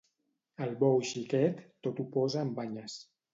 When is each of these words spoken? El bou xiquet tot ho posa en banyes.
El 0.65 0.71
bou 0.79 0.97
xiquet 1.09 1.61
tot 1.89 2.01
ho 2.05 2.07
posa 2.17 2.43
en 2.47 2.55
banyes. 2.63 2.99